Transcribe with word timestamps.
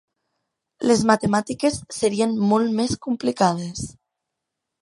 Les 0.91 1.03
matemàtiques 1.09 1.77
serien 1.97 2.35
molt 2.53 2.75
més 2.81 2.97
complicades. 3.07 3.85